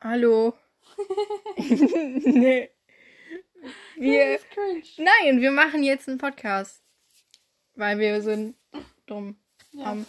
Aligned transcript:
Hallo. 0.00 0.54
nee. 1.56 2.70
Wir, 3.96 4.32
Das 4.34 4.42
ist 4.42 4.50
cringe. 4.50 4.82
nein, 4.98 5.40
wir 5.40 5.50
machen 5.50 5.82
jetzt 5.82 6.08
einen 6.08 6.18
Podcast. 6.18 6.82
Weil 7.74 7.98
wir 7.98 8.22
sind 8.22 8.56
dumm. 9.06 9.36
Ja, 9.72 9.92
Ähm, 9.92 10.06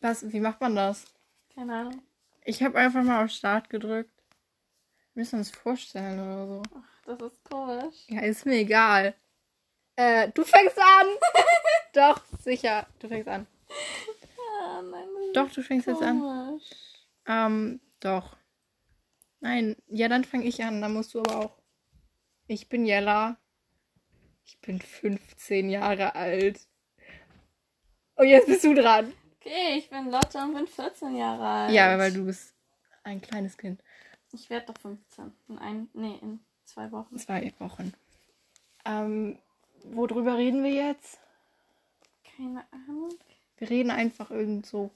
was, 0.00 0.30
wie 0.32 0.40
macht 0.40 0.60
man 0.60 0.74
das? 0.76 1.04
keine 1.54 1.74
Ahnung. 1.74 2.02
Ich 2.44 2.62
habe 2.62 2.78
einfach 2.78 3.02
mal 3.02 3.24
auf 3.24 3.30
Start 3.30 3.68
gedrückt. 3.68 4.12
Wir 5.14 5.20
müssen 5.22 5.40
uns 5.40 5.50
vorstellen 5.50 6.20
oder 6.20 6.46
so. 6.46 6.62
Das 7.04 7.32
ist 7.32 7.42
komisch. 7.44 7.96
Ja, 8.06 8.20
ist 8.20 8.46
mir 8.46 8.58
egal. 8.58 9.14
Äh, 9.96 10.30
du 10.30 10.44
fängst 10.44 10.78
an! 10.78 11.06
Doch, 11.94 12.22
sicher. 12.40 12.86
Du 13.00 13.08
fängst 13.08 13.28
an. 13.28 13.46
Ja, 14.60 14.82
nein, 14.82 15.08
das 15.14 15.32
Doch, 15.48 15.52
du 15.52 15.62
fängst 15.62 15.88
ist 15.88 15.94
jetzt 15.94 16.02
an. 16.02 16.60
Ähm, 17.28 17.80
doch. 18.00 18.36
Nein, 19.40 19.76
ja, 19.86 20.08
dann 20.08 20.24
fange 20.24 20.46
ich 20.46 20.64
an. 20.64 20.80
Dann 20.80 20.94
musst 20.94 21.14
du 21.14 21.20
aber 21.20 21.36
auch. 21.36 21.58
Ich 22.48 22.68
bin 22.68 22.86
Jella. 22.86 23.36
Ich 24.44 24.58
bin 24.60 24.80
15 24.80 25.68
Jahre 25.68 26.14
alt. 26.14 26.66
Und 28.16 28.26
jetzt 28.26 28.46
bist 28.46 28.64
du 28.64 28.74
dran. 28.74 29.12
Okay, 29.36 29.76
ich 29.76 29.90
bin 29.90 30.10
Lotte 30.10 30.38
und 30.38 30.54
bin 30.54 30.66
14 30.66 31.14
Jahre 31.16 31.46
alt. 31.46 31.72
Ja, 31.72 31.98
weil 31.98 32.12
du 32.12 32.24
bist 32.24 32.54
ein 33.04 33.20
kleines 33.20 33.56
Kind. 33.56 33.82
Ich 34.32 34.50
werde 34.50 34.72
doch 34.72 34.80
15. 34.80 35.32
In 35.48 35.58
ein, 35.58 35.88
nee, 35.92 36.18
in 36.20 36.40
zwei 36.64 36.90
Wochen. 36.90 37.16
Zwei 37.18 37.52
Wochen. 37.58 37.92
Ähm, 38.84 39.38
worüber 39.84 40.36
reden 40.36 40.64
wir 40.64 40.72
jetzt? 40.72 41.18
Keine 42.36 42.64
Ahnung. 42.72 43.14
Wir 43.58 43.70
reden 43.70 43.90
einfach 43.90 44.30
irgend 44.30 44.66
so. 44.66 44.90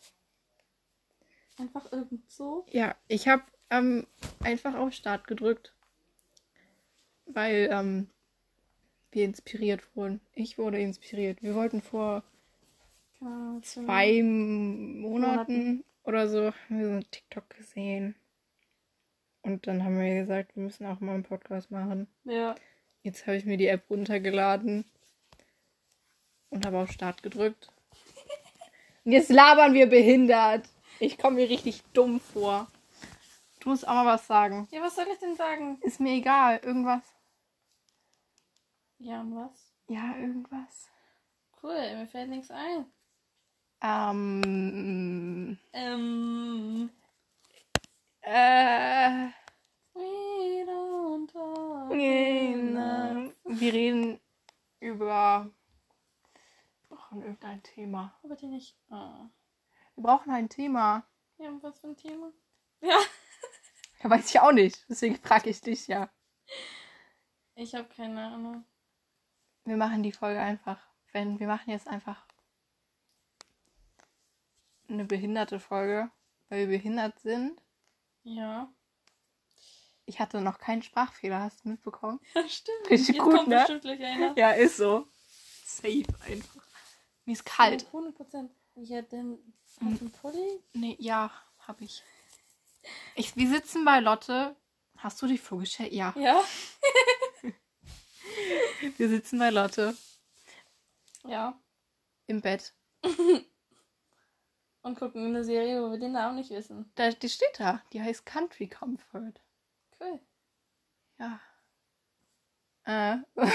Einfach 1.62 1.92
irgend 1.92 2.28
so. 2.30 2.66
Ja, 2.70 2.96
ich 3.08 3.28
habe 3.28 3.42
ähm, 3.70 4.06
einfach 4.40 4.74
auf 4.74 4.92
Start 4.92 5.26
gedrückt. 5.26 5.72
Weil 7.26 7.68
ähm, 7.70 8.10
wir 9.12 9.24
inspiriert 9.24 9.82
wurden. 9.94 10.20
Ich 10.34 10.58
wurde 10.58 10.80
inspiriert. 10.80 11.42
Wir 11.42 11.54
wollten 11.54 11.80
vor 11.80 12.24
eine- 13.20 13.60
zwei 13.62 14.20
Monaten 14.22 15.00
Monaten. 15.00 15.84
oder 16.02 16.28
so 16.28 16.46
haben 16.46 16.78
wir 16.78 16.86
so 16.86 16.92
einen 16.92 17.10
TikTok 17.10 17.48
gesehen. 17.50 18.16
Und 19.42 19.66
dann 19.66 19.84
haben 19.84 19.98
wir 20.00 20.20
gesagt, 20.20 20.56
wir 20.56 20.64
müssen 20.64 20.86
auch 20.86 21.00
mal 21.00 21.14
einen 21.14 21.22
Podcast 21.22 21.70
machen. 21.70 22.08
Ja. 22.24 22.54
Jetzt 23.02 23.26
habe 23.26 23.36
ich 23.36 23.44
mir 23.44 23.56
die 23.56 23.66
App 23.68 23.88
runtergeladen 23.90 24.84
und 26.50 26.66
habe 26.66 26.78
auf 26.78 26.90
Start 26.90 27.22
gedrückt. 27.22 27.68
Und 29.04 29.12
jetzt 29.12 29.30
labern 29.30 29.74
wir 29.74 29.86
behindert. 29.88 30.68
Ich 31.02 31.18
komme 31.18 31.34
mir 31.34 31.50
richtig 31.50 31.82
dumm 31.94 32.20
vor. 32.20 32.68
Du 33.58 33.70
musst 33.70 33.88
auch 33.88 33.94
mal 33.94 34.06
was 34.06 34.24
sagen. 34.28 34.68
Ja, 34.70 34.82
was 34.82 34.94
soll 34.94 35.06
ich 35.12 35.18
denn 35.18 35.34
sagen? 35.34 35.78
Ist 35.80 35.98
mir 35.98 36.12
egal. 36.12 36.60
Irgendwas. 36.62 37.02
Ja, 38.98 39.20
und 39.20 39.34
was? 39.34 39.74
Ja, 39.88 40.16
irgendwas. 40.16 40.88
Cool, 41.60 41.96
mir 41.96 42.06
fällt 42.06 42.30
nichts 42.30 42.52
ein. 42.52 42.86
Ähm. 43.80 45.58
Ähm. 45.72 46.90
Äh. 48.20 49.30
We 49.94 50.64
don't 50.64 51.32
talk 51.32 51.90
enough. 51.90 53.34
Wir 53.44 53.72
reden 53.72 54.20
über. 54.78 55.50
Wir 56.88 56.96
brauchen 56.96 57.22
irgendein 57.22 57.60
Thema. 57.64 58.16
Aber 58.22 58.36
die 58.36 58.46
nicht. 58.46 58.76
Ah. 58.88 59.28
Wir 59.96 60.04
brauchen 60.04 60.32
ein 60.32 60.48
Thema. 60.48 61.06
Ja, 61.38 61.50
was 61.60 61.78
für 61.80 61.88
ein 61.88 61.96
Thema? 61.96 62.32
Ja. 62.80 62.98
Ja, 64.02 64.10
weiß 64.10 64.30
ich 64.30 64.40
auch 64.40 64.50
nicht. 64.50 64.84
Deswegen 64.88 65.14
frage 65.14 65.48
ich 65.48 65.60
dich 65.60 65.86
ja. 65.86 66.10
Ich 67.54 67.72
habe 67.72 67.88
keine 67.88 68.26
Ahnung. 68.26 68.64
Wir 69.64 69.76
machen 69.76 70.02
die 70.02 70.10
Folge 70.10 70.40
einfach. 70.40 70.84
Wenn 71.12 71.38
wir 71.38 71.46
machen 71.46 71.70
jetzt 71.70 71.86
einfach 71.86 72.26
eine 74.88 75.04
behinderte 75.04 75.60
Folge, 75.60 76.10
weil 76.48 76.68
wir 76.68 76.78
behindert 76.78 77.20
sind. 77.20 77.62
Ja. 78.24 78.72
Ich 80.04 80.18
hatte 80.18 80.40
noch 80.40 80.58
keinen 80.58 80.82
Sprachfehler, 80.82 81.40
hast 81.40 81.64
du 81.64 81.68
mitbekommen? 81.68 82.18
Ja, 82.34 82.48
stimmt. 82.48 82.90
Richtig 82.90 83.16
Jetzt 83.16 83.24
gut, 83.24 83.46
ne? 83.46 84.34
Ja, 84.36 84.50
ist 84.50 84.78
so. 84.78 85.06
Safe 85.64 86.04
einfach. 86.26 86.66
Mir 87.24 87.32
ist 87.32 87.44
kalt. 87.44 87.86
100 87.86 88.14
Prozent. 88.16 88.52
Ja, 88.74 89.02
denn 89.02 89.38
hast 89.64 89.80
du 89.80 89.86
einen 89.86 90.10
Pulli? 90.10 90.60
Nee, 90.72 90.96
ja, 90.98 91.30
hab 91.66 91.80
ich. 91.80 92.02
ich. 93.14 93.36
Wir 93.36 93.48
sitzen 93.48 93.84
bei 93.84 94.00
Lotte. 94.00 94.56
Hast 94.96 95.20
du 95.20 95.26
dich 95.26 95.40
vorgestellt? 95.40 95.92
Ja. 95.92 96.14
Ja. 96.16 96.42
Wir 98.96 99.08
sitzen 99.08 99.38
bei 99.38 99.50
Lotte 99.50 99.96
Ja. 101.24 101.60
im 102.26 102.40
Bett. 102.40 102.72
Und 104.82 104.98
gucken 104.98 105.26
eine 105.26 105.44
Serie, 105.44 105.82
wo 105.82 105.90
wir 105.92 105.98
den 105.98 106.12
Namen 106.12 106.36
nicht 106.36 106.50
wissen. 106.50 106.90
Da, 106.96 107.10
die 107.10 107.28
steht 107.28 107.58
da. 107.58 107.82
Die 107.92 108.02
heißt 108.02 108.26
Country 108.26 108.68
Comfort. 108.68 109.34
Cool. 110.00 110.18
Ja. 111.18 111.40
Äh. 112.84 113.18
Was? 113.36 113.52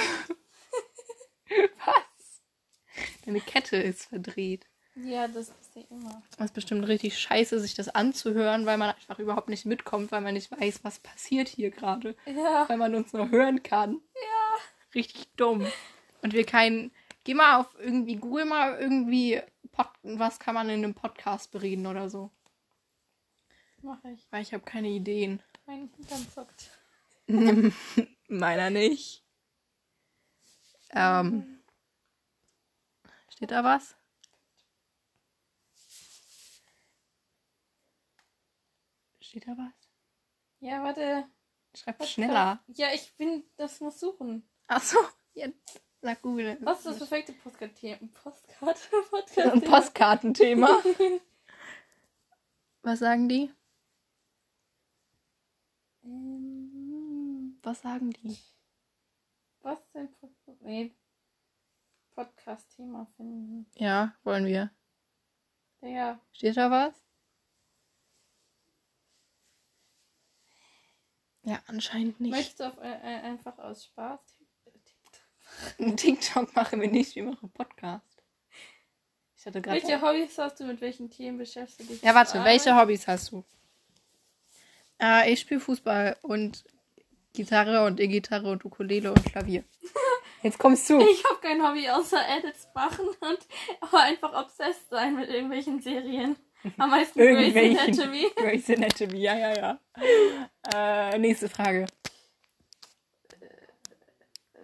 Deine 3.26 3.42
Kette 3.42 3.76
ist 3.78 4.06
verdreht. 4.06 4.68
Ja, 5.04 5.28
das 5.28 5.50
ist 5.50 5.76
ja 5.76 5.84
immer. 5.90 6.24
Das 6.38 6.48
ist 6.48 6.54
bestimmt 6.54 6.88
richtig 6.88 7.20
scheiße, 7.20 7.60
sich 7.60 7.76
das 7.76 7.90
anzuhören, 7.90 8.66
weil 8.66 8.78
man 8.78 8.90
einfach 8.90 9.20
überhaupt 9.20 9.50
nicht 9.50 9.66
mitkommt, 9.66 10.12
weil 10.12 10.22
man 10.22 10.34
nicht 10.34 10.52
weiß, 10.52 10.84
was 10.84 11.00
passiert 11.00 11.48
hier 11.48 11.70
gerade. 11.70 12.16
Ja. 12.26 12.68
Weil 12.68 12.78
man 12.78 12.96
uns 12.96 13.14
nur 13.14 13.30
hören 13.30 13.62
kann. 13.62 14.02
Ja. 14.16 14.60
Richtig 14.96 15.28
dumm. 15.36 15.68
Und 16.22 16.34
wir 16.34 16.46
keinen. 16.46 16.92
Geh 17.24 17.34
mal 17.34 17.60
auf 17.60 17.76
irgendwie, 17.78 18.16
google 18.16 18.46
mal 18.46 18.80
irgendwie, 18.80 19.42
Pod, 19.72 19.88
was 20.04 20.40
kann 20.40 20.56
man 20.56 20.70
in 20.70 20.84
einem 20.84 20.94
Podcast 20.94 21.52
bereden 21.52 21.86
oder 21.86 22.10
so. 22.10 22.32
Mache 23.82 24.12
ich. 24.12 24.26
Weil 24.32 24.42
ich 24.42 24.54
habe 24.54 24.64
keine 24.64 24.88
Ideen. 24.88 25.44
Mein 25.66 25.90
Hintern 25.96 26.28
zuckt. 26.34 26.72
Meiner 28.28 28.70
nicht. 28.70 29.24
Ähm. 30.92 31.60
Steht 33.30 33.52
da 33.52 33.64
was? 33.64 33.97
Steht 39.38 39.50
da 39.50 39.56
was? 39.56 39.90
Ja, 40.62 40.84
warte. 40.84 41.30
Schreib 41.76 42.00
Was 42.00 42.12
schneller. 42.12 42.64
Ja, 42.70 42.88
ich 42.92 43.16
bin. 43.18 43.44
Das 43.56 43.80
muss 43.82 44.00
suchen. 44.00 44.50
Achso, 44.66 44.98
jetzt 45.36 45.80
sag 46.02 46.24
Google. 46.24 46.58
Was 46.62 46.80
ist 46.80 46.88
das 46.88 46.98
perfekte 46.98 47.34
Postkarte? 47.34 48.00
Postkarte? 48.24 49.52
Ein. 49.52 49.62
Postkartenthema. 49.62 50.68
Was 52.82 52.98
sagen 53.00 53.30
die? 53.30 53.54
Ähm, 56.04 57.60
Was 57.62 57.82
sagen 57.82 58.10
die? 58.10 58.40
Was 59.62 59.88
denn 59.92 60.12
Podcast? 60.14 60.62
Nee. 60.64 60.96
Podcast-Thema 62.16 63.06
finden. 63.16 63.70
Ja, 63.76 64.16
wollen 64.24 64.48
wir. 64.48 64.72
Ja. 65.82 66.20
Steht 66.32 66.58
da 66.58 66.72
was? 66.72 67.07
Ja, 71.48 71.62
anscheinend 71.68 72.20
nicht. 72.20 72.32
Möchtest 72.32 72.60
du 72.60 72.66
auf, 72.66 72.78
äh, 72.80 72.92
äh, 72.92 73.22
einfach 73.22 73.58
aus 73.58 73.86
Spaß 73.86 74.20
Ein 75.80 75.96
TikTok 75.96 76.54
machen 76.54 76.82
wir 76.82 76.90
nicht, 76.90 77.16
wir 77.16 77.24
machen 77.24 77.50
Podcast. 77.54 78.04
Ich 79.38 79.46
hatte 79.46 79.62
gerade. 79.62 79.82
Welche 79.82 80.02
Hobbys 80.02 80.38
hast 80.38 80.60
du? 80.60 80.66
Mit 80.66 80.82
welchen 80.82 81.10
Themen 81.10 81.38
beschäftigst 81.38 81.90
du 81.90 81.94
dich? 81.94 82.02
Ja, 82.02 82.14
warte, 82.14 82.44
welche? 82.44 82.76
Hobbys 82.76 83.08
hast 83.08 83.32
du? 83.32 83.46
Äh, 85.02 85.32
ich 85.32 85.40
spiele 85.40 85.62
Fußball 85.62 86.18
und 86.22 86.66
Gitarre 87.32 87.86
und 87.86 88.02
E-Gitarre 88.02 88.52
und 88.52 88.66
Ukulele 88.66 89.14
und 89.14 89.24
Klavier. 89.24 89.64
Jetzt 90.44 90.60
kommst 90.60 90.90
du. 90.90 91.00
Ich 91.00 91.24
habe 91.24 91.40
kein 91.42 91.66
Hobby 91.66 91.90
außer 91.90 92.20
Edits 92.28 92.68
machen 92.76 93.08
und 93.08 93.40
einfach 93.94 94.34
obsessed 94.34 94.90
sein 94.90 95.16
mit 95.16 95.30
irgendwelchen 95.30 95.82
Serien. 95.82 96.36
Am 96.78 96.90
meisten 96.90 97.20
Grey's. 97.22 97.80
Anatomy. 97.80 98.28
Grey's 98.36 98.70
Anatomy, 98.70 99.20
ja, 99.20 99.38
ja, 99.38 99.56
ja. 99.56 99.80
Äh, 100.74 101.18
nächste 101.18 101.48
Frage. 101.50 101.86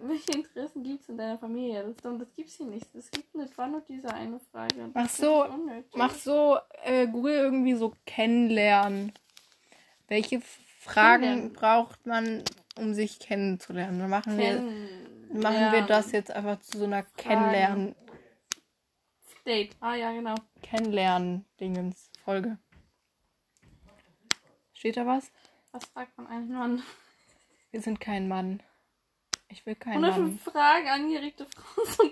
Welche 0.00 0.32
Interessen 0.32 0.82
gibt 0.82 1.00
es 1.02 1.08
in 1.08 1.16
deiner 1.16 1.38
Familie? 1.38 1.82
Das, 1.84 1.96
das 2.18 2.34
gibt's 2.34 2.56
hier 2.56 2.66
nicht. 2.66 2.94
Es 2.94 3.10
gibt 3.10 3.34
nicht, 3.34 3.56
war 3.56 3.68
nur 3.68 3.80
diese 3.80 4.12
eine 4.12 4.38
Frage. 4.38 4.84
und 4.84 4.90
Ach 4.94 5.04
das 5.04 5.16
so. 5.16 5.46
Mach 5.94 6.12
so, 6.14 6.58
äh, 6.82 7.06
Google 7.06 7.34
irgendwie 7.36 7.74
so 7.74 7.94
kennenlernen. 8.04 9.12
Welche 10.08 10.42
Fragen 10.80 11.54
braucht 11.54 12.04
man, 12.06 12.42
um 12.76 12.92
sich 12.92 13.18
kennenzulernen? 13.18 13.98
Dann 14.00 14.10
machen 14.10 14.36
wir, 14.36 14.56
Kennen- 14.56 15.40
machen 15.40 15.72
wir 15.72 15.82
das 15.86 16.12
jetzt 16.12 16.30
einfach 16.30 16.60
zu 16.60 16.76
so 16.78 16.84
einer 16.84 17.04
Kennenlernen, 17.16 17.94
Date. 19.46 19.74
Ah 19.80 19.94
ja, 19.94 20.12
genau. 20.12 20.34
Kennenlernen-Dingens-Folge. 20.62 22.58
Steht 24.72 24.96
da 24.98 25.06
was? 25.06 25.30
Was 25.74 25.86
fragt 25.86 26.16
man 26.16 26.28
einen 26.28 26.52
Mann? 26.52 26.84
Wir 27.72 27.82
sind 27.82 28.00
kein 28.00 28.28
Mann. 28.28 28.62
Ich 29.48 29.66
will 29.66 29.74
keinen 29.74 30.04
105 30.04 30.46
Mann. 30.46 30.54
Fragen 30.54 30.88
angeregte 30.88 31.46
Frauen 31.46 31.86
zum 31.88 32.10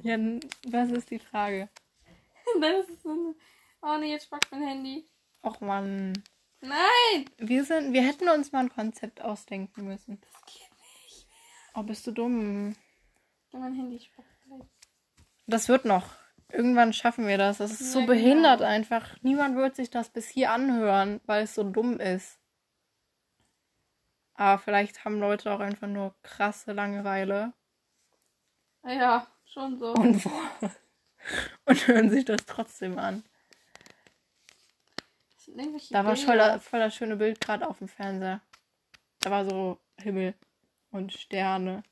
Kennenlernen. 0.00 0.40
Ja, 0.64 0.72
was 0.72 0.90
ist 0.90 1.10
die 1.10 1.18
Frage? 1.18 1.68
Das 2.60 2.88
ist 2.88 3.02
so 3.02 3.10
eine... 3.10 3.34
Oh 3.82 3.98
nee, 4.00 4.10
jetzt 4.10 4.24
spackt 4.24 4.50
mein 4.50 4.62
Handy. 4.62 5.06
Och 5.42 5.60
Mann. 5.60 6.14
Nein! 6.62 7.26
Wir 7.36 7.64
sind, 7.64 7.92
wir 7.92 8.02
hätten 8.02 8.28
uns 8.30 8.52
mal 8.52 8.60
ein 8.60 8.72
Konzept 8.72 9.20
ausdenken 9.20 9.84
müssen. 9.84 10.18
Das 10.20 10.46
geht 10.46 10.70
nicht. 11.04 11.28
Oh, 11.74 11.82
bist 11.82 12.06
du 12.06 12.12
dumm? 12.12 12.74
Ja, 13.52 13.58
mein 13.58 13.74
Handy 13.74 14.00
spackt 14.00 14.28
gleich. 14.46 14.62
Das 15.46 15.68
wird 15.68 15.84
noch. 15.84 16.21
Irgendwann 16.52 16.92
schaffen 16.92 17.26
wir 17.26 17.38
das. 17.38 17.58
Das 17.58 17.72
ist 17.72 17.92
so 17.92 18.00
Ja, 18.00 18.06
behindert 18.06 18.58
genau. 18.58 18.70
einfach. 18.70 19.16
Niemand 19.22 19.56
wird 19.56 19.74
sich 19.74 19.90
das 19.90 20.10
bis 20.10 20.28
hier 20.28 20.50
anhören, 20.52 21.20
weil 21.26 21.44
es 21.44 21.54
so 21.54 21.62
dumm 21.64 21.98
ist. 21.98 22.38
Aber 24.34 24.58
vielleicht 24.58 25.04
haben 25.04 25.18
Leute 25.18 25.52
auch 25.52 25.60
einfach 25.60 25.88
nur 25.88 26.14
krasse 26.22 26.72
Langeweile 26.72 27.52
Ja, 28.84 29.26
schon 29.44 29.78
so. 29.78 29.92
und, 29.94 30.22
und 31.64 31.86
hören 31.86 32.10
sich 32.10 32.24
das 32.24 32.44
trotzdem 32.46 32.98
an. 32.98 33.22
Das 35.54 35.88
Da 35.90 36.04
war 36.04 36.16
voll, 36.16 36.38
das- 36.38 36.64
voll 36.66 36.80
das 36.80 36.94
schöne 36.94 37.16
Bild 37.16 37.40
gerade 37.40 37.66
auf 37.68 37.78
dem 37.78 37.88
Fernseher. 37.88 38.40
Da 39.20 39.30
war 39.30 39.44
so 39.44 39.78
Himmel 40.00 40.34
und 40.90 41.12
Sterne. 41.12 41.82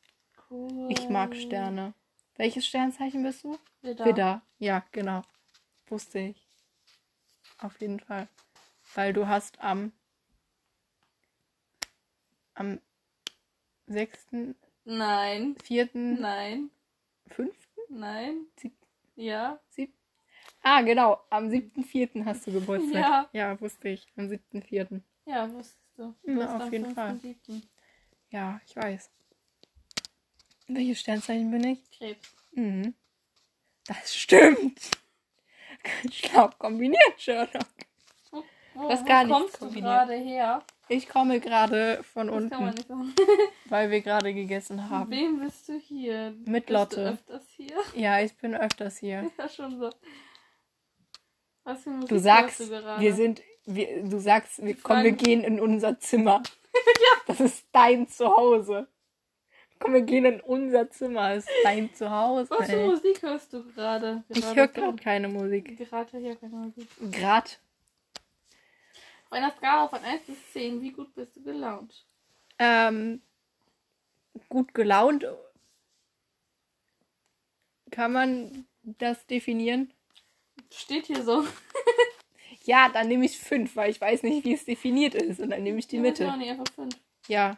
Cool. 0.50 0.90
Ich 0.90 1.08
mag 1.08 1.34
Sterne. 1.36 1.94
Welches 2.40 2.66
Sternzeichen 2.66 3.22
bist 3.22 3.44
du? 3.44 3.58
Widder. 3.82 4.06
Widder. 4.06 4.42
Ja, 4.58 4.82
genau. 4.92 5.20
Wusste 5.88 6.20
ich. 6.20 6.48
Auf 7.58 7.78
jeden 7.82 8.00
Fall. 8.00 8.28
Weil 8.94 9.12
du 9.12 9.28
hast 9.28 9.60
am 9.60 9.92
am 12.54 12.80
6., 13.88 14.54
Nein. 14.86 15.54
4., 15.64 15.90
Nein. 15.92 16.70
5., 17.26 17.54
Nein. 17.90 18.46
Sieb- 18.56 18.72
Ja. 19.16 19.60
7. 19.68 19.92
Ah, 20.62 20.80
genau. 20.80 21.22
Am 21.28 21.50
7.4. 21.50 22.24
hast 22.24 22.46
du 22.46 22.52
Geburtstag. 22.52 22.94
Ja. 22.94 23.28
Ja, 23.34 23.60
wusste 23.60 23.90
ich. 23.90 24.06
Am 24.16 24.28
7.4. 24.30 25.02
Ja, 25.26 25.52
wusstest 25.52 25.78
du. 25.98 26.14
Na, 26.22 26.34
Du 26.34 26.42
hast 26.42 26.62
auf 26.62 26.72
jeden 26.72 26.94
Fall. 26.94 27.16
5.7. 27.16 27.62
Ja, 28.30 28.58
ich 28.64 28.74
weiß. 28.76 29.10
Welches 30.72 31.00
Sternzeichen 31.00 31.50
bin 31.50 31.64
ich? 31.64 31.90
Krebs. 31.90 32.32
Mhm. 32.52 32.94
Das 33.86 34.14
stimmt. 34.14 34.80
Schlau 36.12 36.48
kombiniert, 36.58 37.14
Sherlock. 37.16 37.66
Wo, 38.30 38.44
wo, 38.74 38.88
Das 38.88 39.04
gar 39.04 39.26
kommst 39.26 39.60
du 39.60 39.70
gerade 39.70 40.14
her? 40.14 40.62
Ich 40.88 41.08
komme 41.08 41.40
gerade 41.40 42.02
von 42.04 42.28
Das 42.28 42.50
kann 42.50 42.50
man 42.50 42.68
unten, 42.68 42.74
nicht 42.74 42.88
sagen. 42.88 43.14
weil 43.66 43.90
wir 43.90 44.00
gerade 44.00 44.32
gegessen 44.32 44.76
Mit 44.76 44.90
haben. 44.90 45.10
wem 45.10 45.40
bist 45.40 45.68
du 45.68 45.78
hier? 45.78 46.34
Mit 46.44 46.66
Bist 46.66 46.70
Lotte. 46.70 47.04
Du 47.04 47.10
öfters 47.12 47.48
hier? 47.56 47.76
Ja, 47.94 48.20
ich 48.20 48.36
bin 48.36 48.54
öfters 48.54 48.98
hier. 48.98 49.30
Ja, 49.38 49.48
schon 49.48 49.78
so. 49.78 49.90
Was 51.64 51.82
für 51.82 51.90
Musik 51.90 52.08
Du 52.10 52.18
sagst, 52.18 52.60
du 52.60 52.68
gerade? 52.68 53.02
wir 53.02 53.14
sind, 53.14 53.42
wir, 53.66 54.04
du 54.04 54.18
sagst, 54.20 54.62
wir, 54.64 54.76
komm, 54.80 55.02
wir 55.02 55.12
gehen 55.12 55.42
in 55.42 55.58
unser 55.60 55.98
Zimmer. 55.98 56.42
ja. 56.74 57.22
Das 57.26 57.40
ist 57.40 57.66
dein 57.72 58.06
Zuhause. 58.08 58.86
Komm, 59.80 59.94
wir 59.94 60.02
gehen 60.02 60.26
in 60.26 60.40
unser 60.40 60.90
Zimmer. 60.90 61.34
Ist 61.34 61.48
dein 61.64 61.92
Zuhause. 61.94 62.50
Was 62.50 62.66
für 62.66 62.76
Ey. 62.76 62.86
Musik 62.86 63.22
hörst 63.22 63.52
du 63.52 63.64
gerade? 63.72 64.22
Ich 64.28 64.40
Gerade 64.40 64.56
höre 64.56 64.68
gerade 64.68 65.02
keine 65.02 65.28
Musik. 65.28 65.76
Gerade 65.78 66.18
hier 66.18 66.36
keine 66.36 66.54
Musik. 66.54 66.86
Grad. 67.10 67.58
Auf 69.26 69.32
einer 69.32 69.50
Skala 69.52 69.88
von 69.88 70.00
1 70.04 70.22
bis 70.24 70.36
10, 70.52 70.82
wie 70.82 70.92
gut 70.92 71.14
bist 71.14 71.34
du 71.36 71.42
gelaunt? 71.42 72.04
Ähm, 72.58 73.22
gut 74.48 74.74
gelaunt. 74.74 75.26
Kann 77.90 78.12
man 78.12 78.66
das 78.82 79.26
definieren? 79.26 79.92
Steht 80.72 81.06
hier 81.06 81.22
so. 81.24 81.44
Ja, 82.64 82.90
dann 82.90 83.08
nehme 83.08 83.24
ich 83.24 83.38
fünf, 83.38 83.74
weil 83.76 83.90
ich 83.90 84.00
weiß 84.00 84.22
nicht, 84.22 84.44
wie 84.44 84.52
es 84.52 84.64
definiert 84.66 85.14
ist. 85.14 85.40
Und 85.40 85.50
dann 85.50 85.62
nehme 85.62 85.78
ich 85.78 85.86
die 85.88 85.96
Ja, 85.96 86.02
ich 86.02 86.08
Mitte. 86.10 86.28
auch 86.30 86.36
nicht, 86.36 86.50
einfach 86.50 86.72
5. 86.74 86.94
Ja. 87.26 87.56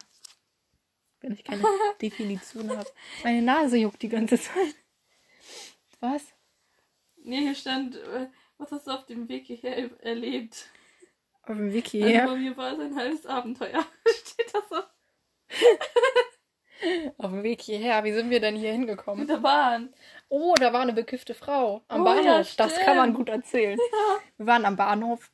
Wenn 1.23 1.33
ich 1.33 1.43
keine 1.43 1.63
Definition 2.01 2.69
habe. 2.69 2.89
Meine 3.23 3.41
Nase 3.41 3.77
juckt 3.77 4.01
die 4.03 4.09
ganze 4.09 4.37
Zeit. 4.39 4.75
Was? 5.99 6.21
Nee, 7.23 7.39
hier 7.39 7.55
stand, 7.55 7.95
äh, 7.95 8.27
was 8.57 8.71
hast 8.71 8.85
du 8.87 8.91
auf 8.91 9.05
dem 9.05 9.27
Weg 9.29 9.45
hierher 9.45 9.77
er- 9.77 10.03
erlebt? 10.05 10.67
Auf 11.43 11.55
dem 11.57 11.73
Wiki 11.73 12.03
Also 12.03 12.13
her. 12.13 12.27
bei 12.27 12.35
mir 12.35 12.55
war 12.57 12.73
es 12.73 12.79
ein 12.79 12.95
halbes 12.95 13.25
Abenteuer. 13.25 13.83
Steht 14.07 14.53
das 14.53 14.69
so? 14.69 14.75
Auf 17.17 17.31
dem 17.31 17.43
Weg 17.43 17.61
hierher. 17.61 18.03
Wie 18.03 18.11
sind 18.11 18.29
wir 18.29 18.41
denn 18.41 18.55
hier 18.55 18.71
Mit 18.71 18.79
hingekommen? 18.79 19.25
der 19.27 19.37
Bahn. 19.37 19.93
Oh, 20.27 20.53
da 20.55 20.73
war 20.73 20.81
eine 20.81 20.91
bekiffte 20.93 21.33
Frau 21.33 21.83
am 21.87 22.01
Oh, 22.01 22.07
ja, 22.07 22.21
Bahnhof. 22.21 22.55
das 22.57 22.77
kann 22.79 22.97
man 22.97 23.13
gut 23.13 23.29
erzählen. 23.29 23.79
Wir 24.37 24.45
waren 24.47 24.65
am 24.65 24.75
Bahnhof 24.75 25.31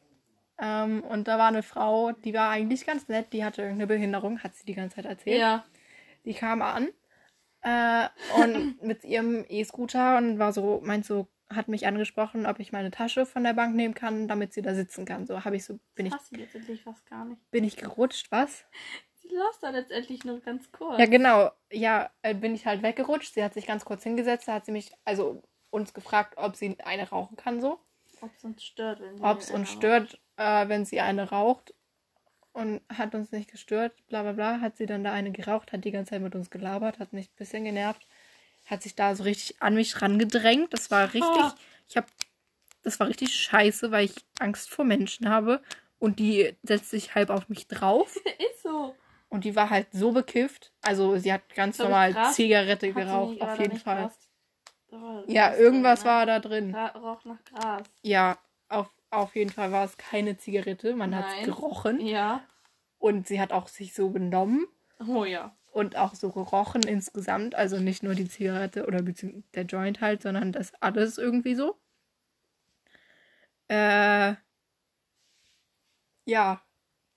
ähm, 0.59 1.03
und 1.03 1.27
da 1.27 1.39
war 1.39 1.47
eine 1.47 1.63
Frau, 1.63 2.11
die 2.11 2.33
war 2.35 2.49
eigentlich 2.51 2.85
ganz 2.85 3.07
nett. 3.07 3.33
Die 3.33 3.43
hatte 3.43 3.63
irgendeine 3.63 3.87
Behinderung, 3.87 4.43
hat 4.43 4.53
sie 4.55 4.65
die 4.65 4.75
ganze 4.75 4.97
Zeit 4.97 5.05
erzählt. 5.05 5.39
Ja. 5.39 5.65
Die 6.25 6.33
kam 6.33 6.61
an 6.61 6.89
äh, 7.61 8.07
und 8.41 8.81
mit 8.83 9.03
ihrem 9.03 9.45
E-Scooter 9.47 10.17
und 10.17 10.39
war 10.39 10.53
so, 10.53 10.81
meint 10.83 11.05
so, 11.05 11.27
hat 11.49 11.67
mich 11.67 11.87
angesprochen, 11.87 12.45
ob 12.45 12.59
ich 12.59 12.71
meine 12.71 12.91
Tasche 12.91 13.25
von 13.25 13.43
der 13.43 13.53
Bank 13.53 13.75
nehmen 13.75 13.95
kann, 13.95 14.27
damit 14.27 14.53
sie 14.53 14.61
da 14.61 14.75
sitzen 14.75 15.05
kann. 15.05 15.25
So 15.25 15.43
habe 15.45 15.55
ich 15.55 15.65
so, 15.65 15.79
bin 15.95 16.05
ich, 16.05 16.11
Passt 16.11 16.27
sie 16.29 16.35
letztendlich 16.35 16.83
fast 16.83 17.05
gar 17.09 17.25
nicht. 17.25 17.41
bin 17.51 17.63
ich 17.63 17.75
gerutscht, 17.77 18.31
was? 18.31 18.65
Sie 19.21 19.35
las 19.35 19.59
da 19.59 19.69
letztendlich 19.69 20.23
nur 20.23 20.39
ganz 20.39 20.71
kurz. 20.71 20.97
Ja, 20.97 21.05
genau. 21.05 21.51
Ja, 21.71 22.09
äh, 22.23 22.33
bin 22.33 22.55
ich 22.55 22.65
halt 22.65 22.81
weggerutscht. 22.81 23.33
Sie 23.35 23.43
hat 23.43 23.53
sich 23.53 23.67
ganz 23.67 23.85
kurz 23.85 24.01
hingesetzt. 24.01 24.47
Da 24.47 24.53
hat 24.53 24.65
sie 24.65 24.71
mich, 24.71 24.91
also 25.05 25.43
uns 25.69 25.93
gefragt, 25.93 26.33
ob 26.37 26.55
sie 26.55 26.79
eine 26.79 27.07
rauchen 27.09 27.37
kann, 27.37 27.61
so. 27.61 27.79
Ob 28.21 28.31
es 28.35 28.43
uns 28.43 28.63
stört, 28.63 29.01
wenn 29.01 29.17
sie 29.17 29.23
Ob 29.23 29.39
es 29.39 29.51
uns 29.51 29.69
raucht. 29.69 29.77
stört, 29.77 30.21
äh, 30.37 30.67
wenn 30.69 30.83
sie 30.85 30.99
eine 31.01 31.29
raucht. 31.29 31.75
Und 32.59 32.81
hat 32.89 33.15
uns 33.15 33.31
nicht 33.31 33.49
gestört, 33.49 33.93
bla 34.09 34.21
bla 34.23 34.33
bla. 34.33 34.59
Hat 34.61 34.75
sie 34.77 34.85
dann 34.85 35.03
da 35.03 35.13
eine 35.13 35.31
geraucht, 35.31 35.71
hat 35.71 35.85
die 35.85 35.91
ganze 35.91 36.11
Zeit 36.11 36.21
mit 36.21 36.35
uns 36.35 36.49
gelabert, 36.49 36.99
hat 36.99 37.13
mich 37.13 37.27
ein 37.27 37.35
bisschen 37.37 37.63
genervt. 37.63 38.05
Hat 38.65 38.83
sich 38.83 38.95
da 38.95 39.15
so 39.15 39.23
richtig 39.23 39.61
an 39.61 39.75
mich 39.75 40.01
rangedrängt. 40.01 40.73
Das 40.73 40.91
war 40.91 41.05
richtig, 41.13 41.23
Ah. 41.23 41.55
ich 41.87 41.95
hab, 41.95 42.07
das 42.83 42.99
war 42.99 43.07
richtig 43.07 43.33
scheiße, 43.33 43.91
weil 43.91 44.05
ich 44.05 44.15
Angst 44.39 44.69
vor 44.69 44.83
Menschen 44.83 45.29
habe. 45.29 45.61
Und 45.99 46.19
die 46.19 46.55
setzt 46.63 46.89
sich 46.89 47.15
halb 47.15 47.29
auf 47.29 47.47
mich 47.49 47.67
drauf. 47.67 48.13
Ist 48.51 48.63
so. 48.63 48.95
Und 49.29 49.43
die 49.45 49.55
war 49.55 49.69
halt 49.69 49.87
so 49.91 50.11
bekifft. 50.11 50.71
Also 50.81 51.17
sie 51.17 51.31
hat 51.31 51.53
ganz 51.55 51.77
ich, 51.77 51.83
normal 51.83 52.13
Gras 52.13 52.35
Zigarette 52.35 52.87
Hat 52.87 52.95
geraucht, 52.95 53.41
auf 53.41 53.59
jeden 53.59 53.77
Fall. 53.77 54.11
Ja, 55.27 55.55
irgendwas 55.55 56.01
drin, 56.01 56.07
ne? 56.09 56.13
war 56.17 56.25
da 56.25 56.39
drin. 56.39 56.71
Gra 56.71 56.87
Rauch 56.87 57.23
nach 57.25 57.43
Gras. 57.45 57.83
Ja, 58.01 58.37
auf, 58.69 58.89
auf 59.11 59.35
jeden 59.35 59.49
Fall 59.49 59.71
war 59.71 59.85
es 59.85 59.97
keine 59.97 60.37
Zigarette. 60.37 60.95
Man 60.95 61.15
hat 61.15 61.25
es 61.39 61.45
gerochen. 61.45 61.99
Ja. 62.05 62.43
Und 62.97 63.27
sie 63.27 63.39
hat 63.39 63.51
auch 63.51 63.67
sich 63.67 63.93
so 63.93 64.09
benommen 64.09 64.67
Oh 65.07 65.23
ja. 65.23 65.55
und 65.71 65.95
auch 65.95 66.15
so 66.15 66.31
gerochen 66.31 66.83
insgesamt. 66.83 67.55
Also 67.55 67.79
nicht 67.79 68.03
nur 68.03 68.13
die 68.15 68.27
Zigarette 68.27 68.85
oder 68.85 69.01
beziehungsweise 69.01 69.43
der 69.53 69.63
Joint 69.63 70.01
halt, 70.01 70.21
sondern 70.21 70.51
das 70.51 70.73
alles 70.81 71.17
irgendwie 71.17 71.55
so. 71.55 71.77
Äh, 73.69 74.35
ja, 76.25 76.61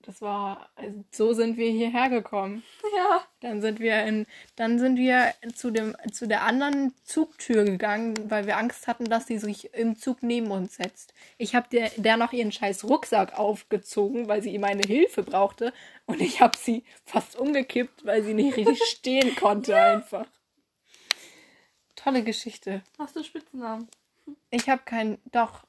das 0.03 0.21
war, 0.21 0.71
also 0.75 1.05
so 1.11 1.33
sind 1.33 1.57
wir 1.57 1.71
hierher 1.71 2.09
gekommen. 2.09 2.63
Ja. 2.97 3.23
Dann 3.41 3.61
sind 3.61 3.81
wir 3.81 4.05
in, 4.05 4.27
dann 4.57 4.79
sind 4.79 4.97
wir 4.97 5.33
zu 5.55 5.71
dem, 5.71 5.97
zu 6.13 6.27
der 6.29 6.43
anderen 6.43 6.95
Zugtür 7.05 7.65
gegangen, 7.65 8.15
weil 8.31 8.47
wir 8.47 8.57
Angst 8.57 8.87
hatten, 8.87 9.07
dass 9.07 9.27
sie 9.27 9.39
sich 9.39 9.73
im 9.75 9.97
Zug 9.97 10.23
neben 10.23 10.51
uns 10.51 10.77
setzt. 10.77 11.15
Ich 11.39 11.55
habe 11.55 11.69
der, 11.71 11.91
der 11.97 12.17
noch 12.17 12.33
ihren 12.33 12.53
scheiß 12.53 12.85
Rucksack 12.85 13.39
aufgezogen, 13.39 14.29
weil 14.29 14.43
sie 14.43 14.59
meine 14.59 14.83
Hilfe 14.83 15.23
brauchte. 15.23 15.73
Und 16.07 16.21
ich 16.21 16.41
habe 16.41 16.57
sie 16.59 16.85
fast 17.05 17.37
umgekippt, 17.37 18.05
weil 18.05 18.23
sie 18.23 18.35
nicht 18.35 18.57
richtig 18.57 18.83
stehen 18.85 19.35
konnte 19.37 19.77
einfach. 19.77 20.27
Tolle 21.97 22.25
Geschichte. 22.25 22.83
Hast 22.99 23.17
du 23.17 23.23
Spitznamen? 23.23 23.89
Ich 24.51 24.69
habe 24.69 24.83
keinen, 24.85 25.19
doch, 25.31 25.65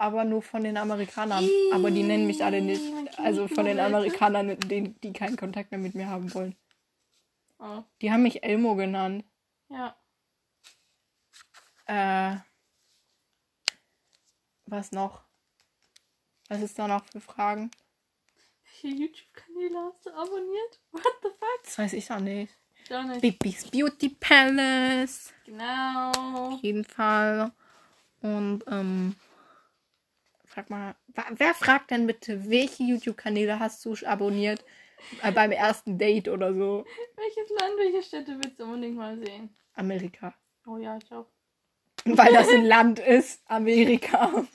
aber 0.00 0.24
nur 0.24 0.40
von 0.40 0.64
den 0.64 0.78
Amerikanern. 0.78 1.46
Aber 1.74 1.90
die 1.90 2.02
nennen 2.02 2.26
mich 2.26 2.42
alle 2.42 2.62
nicht. 2.62 2.82
Also 3.18 3.48
von 3.48 3.66
den. 3.66 3.78
Amerikanern, 3.78 4.58
denen, 4.60 4.98
die 5.02 5.12
keinen 5.12 5.36
Kontakt 5.36 5.70
mehr 5.70 5.78
mit 5.78 5.94
mir 5.94 6.08
haben 6.08 6.32
wollen. 6.32 6.56
Oh. 7.58 7.82
Die 8.00 8.10
haben 8.10 8.22
mich 8.22 8.42
Elmo 8.42 8.76
genannt. 8.76 9.26
Ja. 9.68 9.94
Äh, 11.84 12.38
was 14.64 14.90
noch? 14.90 15.22
Was 16.48 16.62
ist 16.62 16.78
da 16.78 16.88
noch 16.88 17.04
für 17.04 17.20
Fragen? 17.20 17.70
Welche 18.64 18.96
YouTube-Kanäle 18.96 19.78
hast 19.84 20.06
du 20.06 20.10
abonniert? 20.14 20.80
What 20.92 21.02
the 21.22 21.28
fuck? 21.28 21.60
Das 21.64 21.78
weiß 21.78 21.92
ich 21.92 22.08
noch 22.08 22.20
nicht. 22.20 22.54
Ich 22.84 22.94
auch 22.94 23.02
nicht. 23.02 23.20
Bibis 23.20 23.70
Beauty 23.70 24.08
Palace. 24.08 25.34
Genau. 25.44 26.10
Auf 26.54 26.62
jeden 26.62 26.84
Fall. 26.84 27.52
Und, 28.22 28.64
ähm, 28.66 29.14
frag 30.50 30.68
mal. 30.68 30.96
Wer 31.30 31.54
fragt 31.54 31.90
denn 31.90 32.06
bitte, 32.06 32.50
welche 32.50 32.82
YouTube-Kanäle 32.82 33.58
hast 33.58 33.84
du 33.84 33.94
abonniert 34.04 34.64
äh, 35.22 35.32
beim 35.32 35.52
ersten 35.52 35.96
Date 35.96 36.28
oder 36.28 36.52
so? 36.52 36.84
Welches 37.16 37.50
Land, 37.58 37.78
welche 37.78 38.02
Städte 38.02 38.36
willst 38.42 38.58
du 38.58 38.64
unbedingt 38.64 38.96
mal 38.96 39.16
sehen? 39.16 39.56
Amerika. 39.74 40.34
Oh 40.66 40.76
ja, 40.76 40.98
ich 40.98 41.10
auch. 41.12 41.26
Weil 42.04 42.32
das 42.32 42.48
ein 42.48 42.64
Land 42.64 42.98
ist, 42.98 43.42
Amerika. 43.46 44.46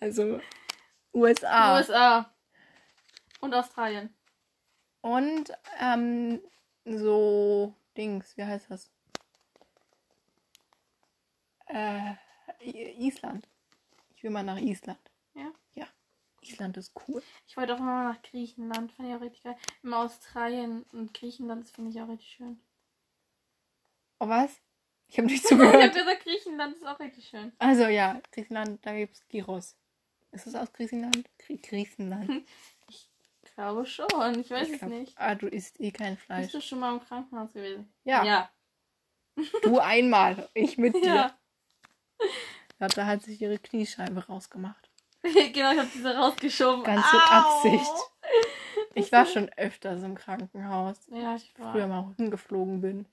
Also 0.00 0.40
USA. 1.14 1.78
USA. 1.78 2.34
Und 3.40 3.54
Australien. 3.54 4.14
Und 5.00 5.52
ähm, 5.80 6.42
so 6.84 7.74
Dings, 7.96 8.36
wie 8.36 8.44
heißt 8.44 8.70
das? 8.70 8.90
Äh, 11.66 12.14
Island. 12.60 13.48
Ich 14.16 14.22
will 14.22 14.30
mal 14.30 14.42
nach 14.42 14.58
Island. 14.58 14.98
Ja. 15.34 15.52
Ja. 15.74 15.86
Island 16.42 16.76
ist 16.76 16.92
cool. 17.08 17.22
Ich 17.46 17.56
wollte 17.56 17.74
auch 17.74 17.78
mal 17.80 18.12
nach 18.12 18.22
Griechenland. 18.22 18.92
Fand 18.92 19.08
ich 19.08 19.14
auch 19.14 19.20
richtig 19.20 19.42
geil. 19.42 19.56
Im 19.82 19.94
Australien 19.94 20.82
und 20.92 21.12
Griechenland, 21.14 21.64
das 21.64 21.70
finde 21.70 21.90
ich 21.90 22.00
auch 22.00 22.08
richtig 22.08 22.30
schön. 22.30 22.60
Oh, 24.20 24.28
was? 24.28 24.60
Ich 25.08 25.18
habe 25.18 25.26
nicht 25.28 25.44
ich 25.44 25.50
habe 25.52 25.62
zugehört. 25.64 25.94
gesagt, 25.94 26.24
Griechenland 26.24 26.76
ist 26.76 26.86
auch 26.86 26.98
richtig 27.00 27.28
schön. 27.28 27.52
Also 27.58 27.84
ja, 27.86 28.20
Griechenland, 28.32 28.84
da 28.84 28.94
gibt's 28.94 29.26
Gyros. 29.28 29.76
Ist 30.32 30.46
es 30.46 30.54
aus 30.54 30.72
Griechenland? 30.72 31.28
Grie 31.38 31.60
Griechenland. 31.60 32.46
Ich 32.90 33.54
glaube 33.64 33.86
schon. 33.86 34.38
Ich 34.38 34.50
weiß 34.50 34.68
Ich 34.68 34.74
es 34.74 34.78
glaub- 34.78 34.90
nicht. 34.92 35.12
Ah, 35.18 35.34
du 35.34 35.48
isst 35.48 35.80
eh 35.80 35.90
kein 35.90 36.14
Bist 36.14 36.26
Fleisch. 36.26 36.52
du 36.52 36.60
schon 36.60 36.78
mal 36.78 36.94
im 36.94 37.00
Krankenhaus 37.04 37.52
gewesen? 37.52 37.92
Ja. 38.04 38.24
Ja. 38.24 38.50
Du 39.62 39.80
einmal, 39.80 40.48
ich 40.54 40.78
mit 40.78 40.94
dir. 41.02 41.02
Ja. 41.04 41.38
Ja, 42.80 42.88
da 42.88 43.06
hat 43.06 43.22
sich 43.22 43.40
ihre 43.40 43.58
Kniescheibe 43.58 44.26
rausgemacht. 44.26 44.88
genau, 45.22 45.72
ich 45.72 45.78
habe 45.78 45.88
diese 45.92 46.14
rausgeschoben. 46.16 46.84
Ganz 46.84 47.04
mit! 47.12 47.22
Absicht. 47.30 47.92
Ich 48.94 49.10
war 49.12 49.26
schon 49.26 49.48
öfters 49.56 50.02
im 50.02 50.14
Krankenhaus. 50.14 50.96
Ja, 51.12 51.34
ich 51.36 51.52
war. 51.58 51.72
Früher 51.72 51.86
mal 51.88 52.14
hingeflogen 52.16 52.80
bin. 52.80 53.06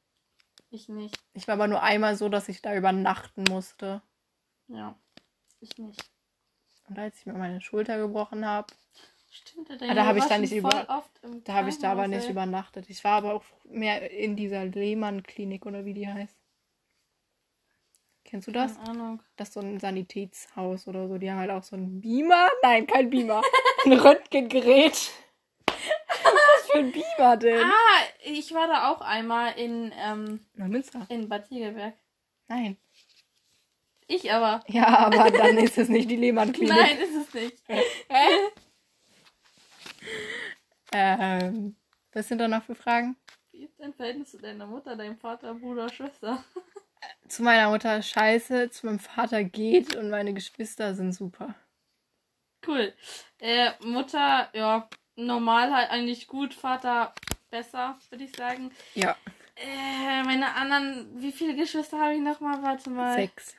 Ich 0.69 0.89
nicht. 0.89 1.17
Ich 1.33 1.47
war 1.47 1.53
aber 1.55 1.67
nur 1.67 1.81
einmal 1.81 2.15
so, 2.15 2.29
dass 2.29 2.47
ich 2.49 2.61
da 2.61 2.75
übernachten 2.75 3.43
musste. 3.49 4.01
Ja. 4.67 4.95
Ich 5.61 5.77
nicht. 5.77 6.03
Und 6.87 6.99
als 6.99 7.17
ich 7.19 7.25
mir 7.25 7.33
meine 7.33 7.61
Schulter 7.61 7.97
gebrochen 7.97 8.45
habe, 8.45 8.67
Stimmt, 9.31 9.69
Ah, 9.69 9.93
da 9.93 10.05
hab 10.05 10.15
ich 10.15 10.23
da 10.25 10.37
nicht 10.37 10.53
über- 10.53 10.69
da 10.69 11.53
habe 11.53 11.69
ich 11.69 11.77
da 11.79 11.91
aber 11.91 12.07
nicht 12.07 12.29
übernachtet. 12.29 12.89
Ich 12.89 13.03
war 13.03 13.13
aber 13.17 13.33
auch 13.33 13.43
mehr 13.65 14.09
in 14.11 14.37
dieser 14.37 14.63
Lehmann-Klinik 14.63 15.65
oder 15.65 15.83
wie 15.83 15.93
die 15.93 16.07
heißt. 16.07 16.37
Kennst 18.35 18.49
du 18.49 18.51
das? 18.51 18.75
Keine 18.75 18.89
Ahnung. 18.89 19.23
Das 19.37 19.47
ist 19.47 19.53
so 19.53 19.61
ein 19.61 19.79
Sanitätshaus 19.79 20.89
oder 20.89 21.07
so. 21.07 21.17
Die 21.17 21.31
haben 21.31 21.37
halt 21.39 21.51
auch 21.51 21.63
so 21.63 21.77
einen 21.77 22.01
Beamer. 22.01 22.49
Nein, 22.63 22.85
kein 22.85 23.09
Beamer. 23.09 23.41
ein 23.85 23.93
Röntgengerät. 23.93 25.09
Was 25.67 26.69
für 26.69 26.79
ein 26.79 26.91
Beamer 26.91 27.37
denn? 27.37 27.61
Ah, 27.61 28.01
ich 28.25 28.53
war 28.53 28.67
da 28.67 28.91
auch 28.91 28.99
einmal 28.99 29.57
in, 29.57 29.93
ähm, 29.97 30.45
Na, 30.53 30.67
Münster. 30.67 31.05
in 31.07 31.29
Bad 31.29 31.47
Segeberg. 31.47 31.93
Nein. 32.49 32.75
Ich 34.07 34.29
aber. 34.29 34.61
Ja, 34.67 34.85
aber 34.85 35.31
dann 35.31 35.57
ist 35.57 35.77
es 35.77 35.87
nicht 35.87 36.11
die 36.11 36.17
Lehmann-Klinik. 36.17 36.75
Nein, 36.77 36.97
ist 36.97 37.15
es 37.15 37.33
nicht. 37.33 37.63
Ähm, 40.91 41.77
was 42.11 42.27
sind 42.27 42.39
da 42.39 42.49
noch 42.49 42.63
für 42.63 42.75
Fragen? 42.75 43.15
Wie 43.53 43.63
ist 43.63 43.79
dein 43.79 43.93
Verhältnis 43.93 44.31
zu 44.31 44.39
deiner 44.39 44.67
Mutter, 44.67 44.97
deinem 44.97 45.15
Vater, 45.15 45.53
Bruder, 45.53 45.87
Schwester? 45.87 46.43
Zu 47.27 47.43
meiner 47.43 47.69
Mutter 47.69 48.01
scheiße, 48.01 48.69
zu 48.69 48.85
meinem 48.85 48.99
Vater 48.99 49.43
geht 49.43 49.95
und 49.95 50.09
meine 50.09 50.33
Geschwister 50.33 50.93
sind 50.93 51.11
super. 51.13 51.55
Cool. 52.67 52.93
Äh, 53.39 53.71
Mutter, 53.83 54.49
ja, 54.53 54.87
normal 55.15 55.73
halt 55.73 55.89
eigentlich 55.89 56.27
gut. 56.27 56.53
Vater 56.53 57.13
besser, 57.49 57.97
würde 58.09 58.23
ich 58.25 58.35
sagen. 58.35 58.71
Ja, 58.93 59.15
Äh, 59.57 60.23
meine 60.23 60.53
anderen, 60.55 61.21
wie 61.21 61.31
viele 61.31 61.55
Geschwister 61.55 61.97
habe 61.99 62.15
ich 62.15 62.21
nochmal? 62.21 62.61
Warte 62.61 62.89
mal. 62.89 63.15
sechs. 63.15 63.55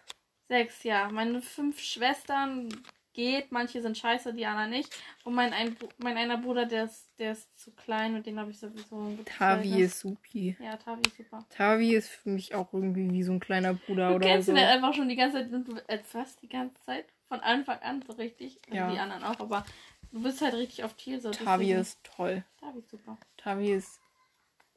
Sechs, 0.49 0.83
ja. 0.85 1.09
Meine 1.11 1.41
fünf 1.41 1.81
Schwestern 1.81 2.69
geht, 3.17 3.51
manche 3.51 3.83
sind 3.83 3.99
scheiße, 3.99 4.33
die 4.35 4.47
anderen 4.47 4.71
nicht. 4.71 4.95
Und 5.25 5.35
mein, 5.35 5.53
ein, 5.53 5.77
mein 5.99 6.17
einer 6.17 6.39
Bruder, 6.39 6.67
der 6.67 6.85
ist, 6.85 7.09
der 7.19 7.33
ist 7.33 7.59
zu 7.59 7.73
klein 7.73 8.15
und 8.15 8.25
den 8.27 8.39
habe 8.39 8.53
ich 8.53 8.59
sowieso. 8.61 9.19
Tavi 9.25 9.83
ist 9.83 9.99
supi. 9.99 10.57
Ja, 10.61 10.77
Tavi 10.77 11.01
ist 11.05 11.17
super. 11.17 11.45
Tavi 11.51 11.95
ist 11.97 12.09
für 12.11 12.29
mich 12.29 12.55
auch 12.55 12.73
irgendwie 12.73 13.11
wie 13.11 13.23
so 13.25 13.33
ein 13.33 13.41
kleiner 13.41 13.75
Bruder 13.75 14.11
Du 14.11 14.15
oder 14.17 14.29
kennst 14.29 14.47
so. 14.47 14.53
ihn 14.53 14.59
halt 14.59 14.69
einfach 14.69 14.95
schon 14.95 15.09
die 15.09 15.17
ganze 15.17 15.39
Zeit, 15.39 15.53
und 15.53 15.67
du- 15.67 15.89
äh, 15.89 15.99
fast 15.99 16.41
die 16.43 16.49
ganze 16.49 16.81
Zeit, 16.85 17.07
von 17.29 17.41
Anfang 17.41 17.81
an 17.81 18.03
so 18.07 18.13
richtig. 18.13 18.61
Also 18.67 18.77
Ja. 18.77 18.93
Die 18.93 18.99
anderen 19.01 19.25
auch, 19.25 19.41
aber 19.41 19.65
du 20.13 20.23
bist 20.23 20.41
halt 20.43 20.55
richtig 20.55 20.85
auf 20.85 20.95
Tier 20.95 21.21
so. 21.21 21.33
Tavi 21.33 21.65
deswegen- 21.65 21.81
ist 21.81 22.05
toll. 22.05 22.45
Tavi 22.61 22.79
ist 22.79 22.91
super. 22.91 23.19
Tavi 23.37 23.73
ist, 23.73 23.99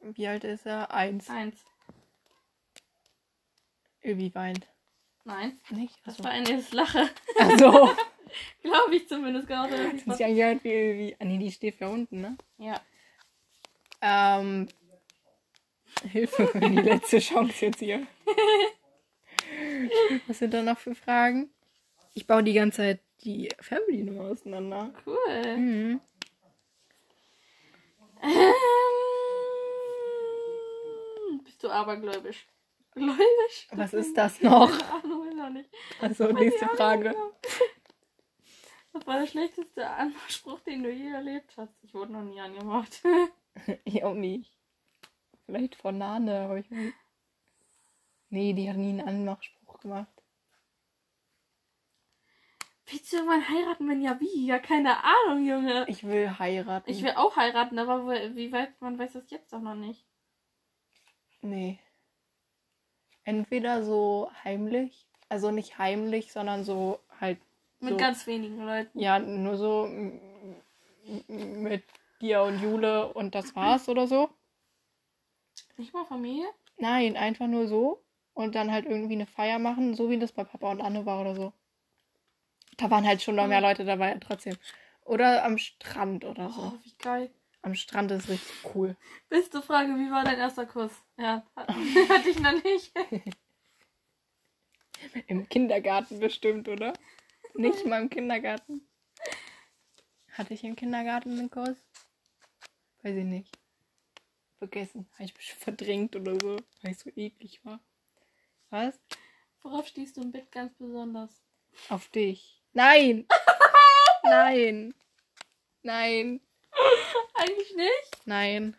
wie 0.00 0.26
alt 0.26 0.42
ist 0.42 0.66
er? 0.66 0.90
Eins. 0.92 1.30
Eins. 1.30 1.62
Irgendwie 4.02 4.34
weint. 4.34 4.66
Nein, 5.30 5.58
Nicht? 5.70 5.94
das 6.04 6.14
Also, 6.18 6.24
war 6.24 6.30
eine 6.32 6.62
Lache. 6.72 7.08
also 7.38 7.90
Glaube 8.62 8.96
ich 8.96 9.08
zumindest 9.08 9.48
gerade. 9.48 9.92
das 9.92 10.06
ist 10.06 10.20
ja 10.20 10.26
angehört 10.26 10.62
wie, 10.64 10.70
wie. 10.98 11.16
Ah 11.18 11.24
nee, 11.24 11.38
die 11.38 11.50
steht 11.50 11.80
ja 11.80 11.88
unten, 11.88 12.20
ne? 12.20 12.36
Ja. 12.58 12.80
Ähm. 14.02 14.68
Hilfe 16.10 16.46
für 16.46 16.60
die 16.60 16.76
letzte 16.76 17.18
Chance 17.18 17.66
jetzt 17.66 17.80
hier. 17.80 18.06
Was 20.28 20.38
sind 20.38 20.54
da 20.54 20.62
noch 20.62 20.78
für 20.78 20.94
Fragen? 20.94 21.50
Ich 22.14 22.26
baue 22.26 22.42
die 22.44 22.52
ganze 22.54 22.76
Zeit 22.78 23.00
die 23.24 23.48
Fernbedienung 23.60 24.20
auseinander. 24.20 24.92
Cool. 25.04 25.56
Mhm. 25.56 26.00
Ähm, 31.30 31.40
bist 31.44 31.62
du 31.62 31.68
abergläubisch? 31.70 32.46
Gläubisch? 32.92 33.68
Was 33.72 33.94
ist 33.94 34.16
das 34.16 34.40
noch? 34.42 34.70
Also, 36.00 36.32
nächste 36.32 36.66
Frage. 36.68 37.14
Was 38.92 39.06
war 39.06 39.20
der 39.20 39.26
schlechteste 39.26 39.88
Anmachspruch, 39.88 40.60
den 40.60 40.82
du 40.82 40.90
je 40.90 41.10
erlebt 41.10 41.52
hast? 41.56 41.72
Ich 41.82 41.94
wurde 41.94 42.12
noch 42.12 42.22
nie 42.22 42.40
angemacht. 42.40 43.02
Ich 43.84 44.02
auch 44.02 44.14
nicht. 44.28 44.58
Vielleicht 45.46 45.76
von 45.76 45.98
Nane, 45.98 46.40
aber 46.40 46.58
ich 46.58 46.70
nicht. 46.70 46.94
Nee, 48.28 48.52
die 48.52 48.68
hat 48.68 48.76
nie 48.76 48.90
einen 48.90 49.08
Anmachspruch 49.08 49.80
gemacht. 49.80 50.22
Willst 52.86 53.12
du 53.12 53.16
irgendwann 53.18 53.48
heiraten, 53.48 53.88
wenn 53.88 54.02
ja 54.02 54.20
wie? 54.20 54.46
Ja, 54.46 54.58
keine 54.58 55.04
Ahnung, 55.04 55.44
Junge. 55.44 55.86
Ich 55.88 56.04
will 56.04 56.38
heiraten. 56.38 56.90
Ich 56.90 57.02
will 57.02 57.12
auch 57.12 57.36
heiraten, 57.36 57.78
aber 57.78 58.08
wie 58.34 58.50
weit, 58.52 58.80
man 58.80 58.98
weiß 58.98 59.12
das 59.12 59.30
jetzt 59.30 59.52
doch 59.52 59.60
noch 59.60 59.76
nicht. 59.76 60.04
Nee. 61.40 61.78
Entweder 63.24 63.84
so 63.84 64.30
heimlich, 64.44 65.06
also 65.28 65.50
nicht 65.50 65.78
heimlich, 65.78 66.32
sondern 66.32 66.64
so 66.64 67.00
halt. 67.20 67.38
Mit 67.80 67.90
so, 67.90 67.96
ganz 67.96 68.26
wenigen 68.26 68.64
Leuten. 68.64 68.98
Ja, 68.98 69.18
nur 69.18 69.56
so 69.56 69.88
mit 71.28 71.84
dir 72.20 72.42
und 72.42 72.62
Jule 72.62 73.12
und 73.12 73.34
das 73.34 73.54
war's 73.56 73.88
oder 73.88 74.06
so. 74.06 74.28
Nicht 75.76 75.94
mal 75.94 76.04
Familie? 76.04 76.46
Nein, 76.76 77.16
einfach 77.16 77.46
nur 77.46 77.66
so. 77.68 78.02
Und 78.34 78.54
dann 78.54 78.70
halt 78.70 78.86
irgendwie 78.86 79.14
eine 79.14 79.26
Feier 79.26 79.58
machen, 79.58 79.94
so 79.94 80.10
wie 80.10 80.18
das 80.18 80.32
bei 80.32 80.44
Papa 80.44 80.70
und 80.70 80.80
Anne 80.80 81.04
war 81.04 81.20
oder 81.20 81.34
so. 81.34 81.52
Da 82.76 82.90
waren 82.90 83.06
halt 83.06 83.22
schon 83.22 83.34
noch 83.34 83.46
mehr 83.46 83.60
Leute 83.60 83.84
dabei, 83.84 84.16
trotzdem. 84.20 84.56
Oder 85.04 85.44
am 85.44 85.58
Strand 85.58 86.24
oder 86.24 86.50
so. 86.50 86.60
Oh, 86.60 86.72
wie 86.82 86.94
geil. 86.98 87.30
Am 87.62 87.74
Strand 87.74 88.10
ist 88.10 88.28
richtig 88.28 88.74
cool. 88.74 88.96
Beste 89.28 89.60
Frage, 89.62 89.90
wie 89.96 90.10
war 90.10 90.24
dein 90.24 90.38
erster 90.38 90.64
Kuss? 90.66 90.92
Ja, 91.18 91.44
hat- 91.54 91.68
hatte 92.08 92.28
ich 92.30 92.38
noch 92.40 92.52
nicht. 92.62 92.92
Im 95.26 95.48
Kindergarten 95.48 96.20
bestimmt, 96.20 96.68
oder? 96.68 96.92
Nicht 97.54 97.86
mal 97.86 98.02
im 98.02 98.10
Kindergarten. 98.10 98.86
Hatte 100.32 100.52
ich 100.54 100.62
im 100.62 100.76
Kindergarten 100.76 101.38
einen 101.38 101.50
Kurs? 101.50 101.76
Weiß 103.02 103.16
ich 103.16 103.24
nicht. 103.24 103.58
Vergessen. 104.58 105.08
Habe 105.14 105.24
ich 105.24 105.34
bestimmt 105.34 105.62
verdrängt 105.62 106.16
oder 106.16 106.34
so, 106.38 106.56
weil 106.82 106.92
ich 106.92 106.98
so 106.98 107.10
eklig 107.16 107.64
war. 107.64 107.80
Was? 108.68 109.00
Worauf 109.62 109.86
stehst 109.88 110.16
du 110.18 110.20
im 110.22 110.32
Bett 110.32 110.52
ganz 110.52 110.74
besonders? 110.74 111.30
Auf 111.88 112.08
dich. 112.08 112.62
Nein! 112.74 113.26
Nein! 114.22 114.94
Nein! 115.82 116.40
Eigentlich 117.40 117.74
nicht. 117.74 118.26
Nein! 118.26 118.76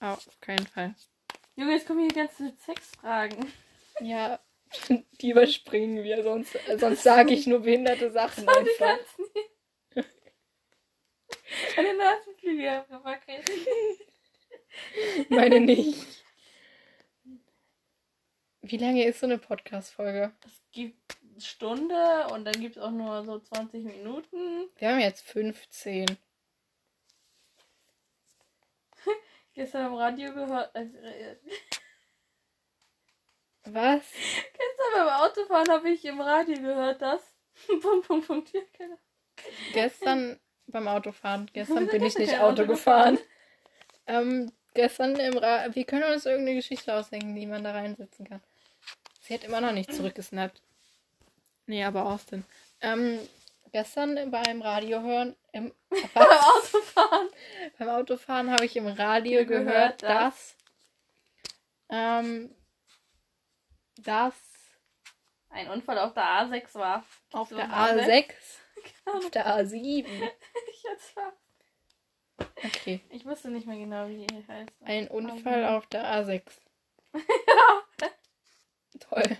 Auf 0.00 0.26
keinen 0.40 0.66
Fall. 0.66 0.94
Junge, 1.56 1.72
jetzt 1.72 1.86
kommen 1.86 2.00
hier 2.00 2.08
die 2.08 2.14
ganzen 2.14 2.56
Sexfragen. 2.56 3.52
Ja, 4.00 4.40
die 5.20 5.30
überspringen 5.30 6.02
wir, 6.02 6.22
sonst, 6.22 6.56
sonst 6.78 7.02
sage 7.02 7.34
ich 7.34 7.46
nur 7.46 7.60
behinderte 7.60 8.10
Sachen 8.10 8.44
Die 8.44 8.48
einfach. 8.48 8.78
ganzen 8.78 9.24
hier. 9.34 10.04
Eine 11.76 11.96
Nasenflügel 11.98 12.68
abgewackelt. 12.68 13.50
Meine 15.28 15.60
nicht. 15.60 16.24
Wie 18.62 18.76
lange 18.78 19.04
ist 19.04 19.20
so 19.20 19.26
eine 19.26 19.38
Podcast-Folge? 19.38 20.32
Es 20.46 20.62
gibt 20.72 21.16
Stunde 21.38 22.26
und 22.32 22.46
dann 22.46 22.58
gibt 22.60 22.76
es 22.76 22.82
auch 22.82 22.90
nur 22.90 23.24
so 23.24 23.38
20 23.38 23.84
Minuten. 23.84 24.68
Wir 24.78 24.88
haben 24.90 25.00
jetzt 25.00 25.26
15. 25.26 26.06
Gestern 29.58 29.86
im 29.86 29.94
Radio 29.94 30.32
gehört. 30.32 30.72
Äh, 30.76 30.86
Was? 33.64 34.04
gestern 34.12 34.92
beim 34.94 35.08
Autofahren 35.08 35.68
habe 35.68 35.90
ich 35.90 36.04
im 36.04 36.20
Radio 36.20 36.62
gehört, 36.62 37.02
dass. 37.02 37.22
Punkt, 37.82 38.06
Punkt, 38.06 38.28
Punkt, 38.28 38.52
ja, 38.52 38.60
keine 38.72 38.96
Gestern 39.72 40.38
beim 40.68 40.86
Autofahren. 40.86 41.50
Gestern 41.52 41.86
bin 41.90 42.04
ich 42.04 42.16
nicht 42.16 42.34
Auto 42.34 42.62
Auto 42.62 42.66
gefahren. 42.66 43.18
Ähm, 44.06 44.52
gestern 44.74 45.16
im 45.16 45.36
Ra 45.36 45.74
Wir 45.74 45.84
können 45.84 46.12
uns 46.12 46.24
irgendeine 46.24 46.58
Geschichte 46.58 46.94
ausdenken, 46.94 47.34
die 47.34 47.46
man 47.46 47.64
da 47.64 47.72
reinsetzen 47.72 48.28
kann. 48.28 48.40
Sie 49.22 49.34
hat 49.34 49.42
immer 49.42 49.60
noch 49.60 49.72
nicht 49.72 49.92
zurückgesnappt. 49.92 50.62
Nee, 51.66 51.82
aber 51.82 52.06
Austin. 52.06 52.44
Ähm, 52.80 53.18
gestern 53.72 54.30
beim 54.30 54.62
Radio 54.62 55.02
hören, 55.02 55.34
im, 55.58 55.74
Beim 56.14 56.28
Autofahren. 56.28 57.28
beim 57.78 57.88
Autofahren 57.88 58.50
habe 58.50 58.64
ich 58.64 58.76
im 58.76 58.86
Radio 58.86 59.44
Gehört, 59.44 60.00
gehört, 60.00 60.02
dass- 60.02 60.56
dass, 60.56 60.56
ähm, 61.90 62.54
dass 63.98 64.34
Ein 65.50 65.68
Unfall 65.70 65.98
auf 65.98 66.14
der 66.14 66.24
A6 66.24 66.74
war. 66.74 67.04
auf 67.32 67.48
So, 67.48 67.56
der 67.56 67.68
A6? 67.68 68.04
A6, 68.06 68.34
Keine 69.04 69.16
auf 69.18 69.30
der 69.30 69.46
A7, 69.46 70.06
Ich 70.70 70.82
jetzt 70.82 71.16
war. 71.16 71.32
okay, 72.64 73.00
Ich 73.10 73.24
wusste 73.24 73.50
nicht 73.50 73.66
mehr 73.66 73.76
genau, 73.78 74.06
wie 74.08 74.26
die 74.26 74.46
heißt. 74.46 74.70
ein 74.84 75.08
Unfall 75.08 75.64
auf 75.66 75.86
der 75.88 76.04
A6. 76.04 76.42
Ja. 77.14 77.82
Toll. 79.00 79.36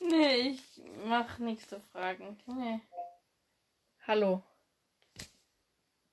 Nee, 0.00 0.36
ich 0.50 0.62
mach 1.04 1.38
nächste 1.38 1.80
Fragen. 1.80 2.38
Nee, 2.46 2.80
Hallo. 4.06 4.42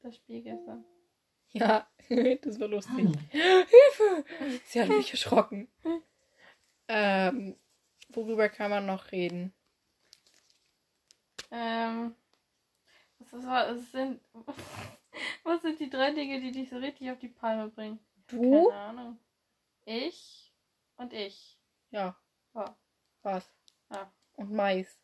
Das 0.05 0.15
Spiel 0.17 0.41
gestern. 0.41 0.85
Ja, 1.49 1.87
das 2.41 2.59
war 2.59 2.67
lustig. 2.67 3.07
Hilfe! 3.29 4.25
Sie 4.65 4.81
hat 4.81 4.89
mich 4.89 5.11
erschrocken. 5.11 5.67
Ähm, 6.87 7.57
worüber 8.09 8.49
kann 8.49 8.69
man 8.71 8.85
noch 8.85 9.11
reden? 9.11 9.53
Ähm. 11.51 12.15
Was, 13.31 13.45
war, 13.45 13.69
es 13.69 13.91
sind, 13.91 14.21
was 15.43 15.61
sind 15.61 15.79
die 15.79 15.89
drei 15.89 16.11
Dinge, 16.11 16.39
die 16.39 16.51
dich 16.51 16.69
so 16.69 16.77
richtig 16.77 17.09
auf 17.11 17.17
die 17.19 17.29
Palme 17.29 17.69
bringen? 17.69 17.99
Du? 18.27 18.69
Keine 18.69 18.73
Ahnung. 18.73 19.19
Ich 19.85 20.53
und 20.97 21.13
ich. 21.13 21.57
Ja, 21.91 22.15
Ja. 22.53 22.77
was? 23.23 23.49
Ja. 23.91 24.11
Und 24.33 24.51
Mais. 24.51 24.99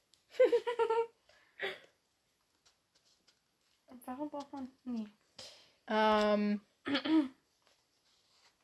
Warum 4.05 4.29
braucht 4.29 4.51
man. 4.51 4.72
Nee. 4.84 5.05
Ähm, 5.88 6.62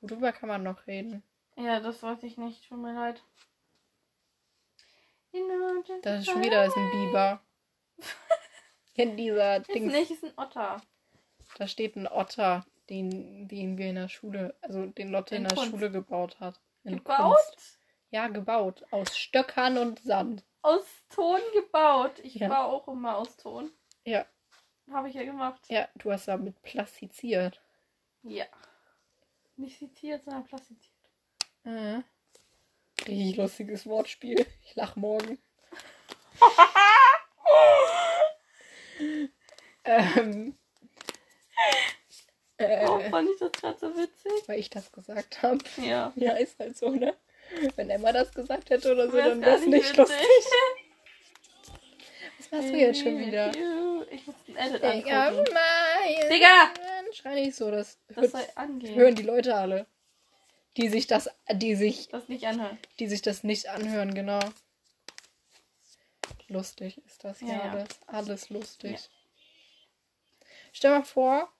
worüber 0.01 0.32
kann 0.32 0.50
man 0.50 0.63
noch 0.63 0.88
reden? 0.88 1.24
Ja, 1.56 1.79
das 1.79 2.01
weiß 2.03 2.24
ich 2.24 2.38
nicht. 2.38 2.67
Tut 2.67 2.79
mir 2.79 2.94
leid. 2.94 3.24
Das 6.01 6.22
ist 6.22 6.29
schon 6.32 6.44
wieder 6.44 6.65
ist 6.65 6.75
ein 6.75 6.89
Biber. 6.91 7.41
In 8.96 9.15
dieser 9.17 9.58
Ist 9.58 9.67
Dings. 9.70 9.94
nicht, 9.94 10.12
ist 10.12 10.24
ein 10.24 10.34
Otter. 10.38 10.82
Da 11.58 11.67
steht 11.67 11.96
ein 11.96 12.08
Otter, 12.08 12.65
den, 12.89 13.48
den 13.48 13.77
wir 13.77 13.89
in 13.89 13.96
der 13.96 14.10
Schule, 14.10 14.56
also 14.62 14.88
den 14.88 15.10
Lotte 15.10 15.36
in, 15.36 15.44
In 15.44 15.48
der 15.50 15.56
Kunst. 15.58 15.72
Schule 15.72 15.91
gebaut 15.91 16.39
hat. 16.39 16.60
In 16.84 16.98
Gebaut? 16.98 17.38
Kunst. 17.38 17.79
Ja, 18.10 18.27
gebaut. 18.27 18.84
Aus 18.91 19.15
Stöckern 19.17 19.77
und 19.77 20.00
Sand. 20.01 20.44
Aus 20.63 20.84
Ton 21.10 21.39
gebaut. 21.53 22.20
Ich 22.24 22.36
Ja. 22.36 22.48
baue 22.48 22.65
auch 22.74 22.88
immer 22.88 23.17
aus 23.17 23.38
Ton. 23.38 23.72
Ja, 24.03 24.25
Habe 24.91 25.10
ich 25.10 25.15
ja 25.15 25.24
gemacht. 25.24 25.62
ja, 25.70 25.88
du 25.96 26.12
hast 26.12 26.27
damit 26.27 26.62
plastiziert. 26.62 27.62
Ja. 28.23 28.45
Nicht 29.58 29.78
zitiert, 29.80 30.23
sondern 30.23 30.45
plastiziert. 30.45 30.93
Mhm. 31.63 32.04
Richtig 33.08 33.38
lustiges 33.38 33.86
Wortspiel. 33.86 34.45
Ich 34.63 34.76
lach 34.76 34.95
morgen. 34.95 35.38
ähm, 39.84 40.58
Warum 42.58 43.02
äh, 43.02 43.10
fand 43.10 43.30
ich 43.30 43.39
das 43.39 43.52
gerade 43.54 43.80
so 43.80 43.95
witzig? 43.95 44.32
weil 44.47 44.60
ich 44.60 44.69
das 44.69 44.91
gesagt 44.91 45.41
habe. 45.43 45.60
Ja. 45.78 46.12
Ja, 46.15 46.34
ist 46.34 46.60
halt 46.60 46.78
so, 46.78 46.89
ne? 46.89 47.15
Wenn 47.76 47.89
Emma 47.89 48.12
das 48.12 48.34
gesagt 48.34 48.69
hätte 48.69 48.91
oder 48.91 49.08
so, 49.08 49.13
Wär's 49.13 49.30
dann 49.30 49.41
wäre 49.41 49.56
es 49.58 49.65
nicht 49.65 49.84
witzig. 49.84 49.97
lustig. 49.97 50.17
Machst 52.52 52.70
du 52.70 52.78
jetzt 52.78 53.00
schon 53.02 53.18
wieder? 53.18 53.52
Ich 54.12 54.26
muss 54.26 54.36
ein 54.48 54.56
Edit 54.56 54.84
Digga, 54.84 55.28
angucken. 55.28 55.54
mein- 55.54 56.30
Digga! 56.30 56.72
Schrei 57.14 57.36
nicht 57.36 57.56
so, 57.56 57.72
das, 57.72 57.98
Das 58.10 58.34
hört, 58.34 58.56
hören 58.96 59.16
die 59.16 59.24
Leute 59.24 59.56
alle. 59.56 59.86
Die 60.78 60.90
sich 60.90 61.08
das, 61.08 61.30
die 61.52 61.76
sich, 61.76 62.10
Das 62.10 62.28
nicht 62.28 62.46
anhören. 62.46 62.78
die 63.00 63.08
sich 63.08 63.22
das 63.22 63.44
nicht 63.44 63.68
anhören, 63.70 64.14
genau. 64.14 64.40
Lustig 66.50 67.02
ist 67.06 67.24
das 67.24 67.42
ja, 67.42 67.48
Ja, 67.48 67.54
ja. 67.66 67.72
alles. 67.72 67.88
Alles 68.08 68.50
lustig. 68.50 69.10
Stell 70.72 70.92
mal 70.92 71.04
vor, 71.04 71.52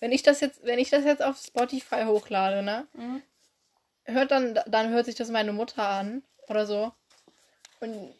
wenn 0.00 0.12
ich 0.12 0.22
das 0.22 0.40
jetzt, 0.40 0.64
wenn 0.64 0.78
ich 0.78 0.90
das 0.90 1.04
jetzt 1.04 1.22
auf 1.22 1.38
Spotify 1.38 2.04
hochlade, 2.06 2.62
ne? 2.62 2.86
Mhm. 2.94 3.22
hört 4.04 4.30
dann, 4.30 4.58
dann 4.66 4.88
hört 4.90 5.06
sich 5.06 5.14
das 5.14 5.28
meine 5.28 5.52
Mutter 5.52 5.86
an 5.86 6.22
oder 6.48 6.66
so. 6.66 6.92
Und 7.80 8.14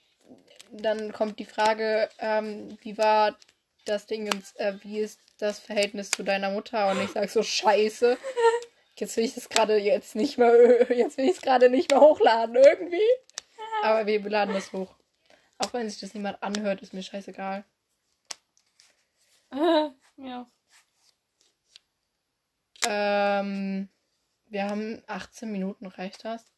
dann 0.72 1.12
kommt 1.12 1.38
die 1.38 1.44
Frage, 1.44 2.08
ähm, 2.18 2.78
wie 2.82 2.96
war 2.98 3.36
das 3.84 4.06
Ding, 4.06 4.28
äh, 4.56 4.74
wie 4.82 5.00
ist 5.00 5.20
das 5.38 5.58
Verhältnis 5.58 6.10
zu 6.10 6.22
deiner 6.22 6.50
Mutter? 6.50 6.90
Und 6.90 7.02
ich 7.02 7.10
sag 7.10 7.28
so, 7.30 7.42
scheiße. 7.42 8.16
Jetzt 8.96 9.16
will 9.16 9.24
ich 9.24 9.34
das 9.34 9.48
gerade 9.48 9.78
jetzt 9.78 10.14
nicht 10.14 10.38
mehr, 10.38 10.90
jetzt 10.96 11.16
will 11.16 11.24
ich 11.24 11.36
es 11.36 11.42
gerade 11.42 11.70
nicht 11.70 11.90
mehr 11.90 12.00
hochladen 12.00 12.56
irgendwie. 12.56 13.00
Aber 13.82 14.06
wir 14.06 14.20
laden 14.28 14.54
das 14.54 14.72
hoch. 14.72 14.94
Auch 15.58 15.72
wenn 15.72 15.88
sich 15.88 16.00
das 16.00 16.14
niemand 16.14 16.42
anhört, 16.42 16.82
ist 16.82 16.92
mir 16.92 17.02
scheißegal. 17.02 17.64
ja. 20.16 20.50
Ähm, 22.86 23.88
wir 24.46 24.64
haben 24.64 25.02
18 25.06 25.50
Minuten, 25.50 25.86
reicht 25.86 26.24
das? 26.24 26.49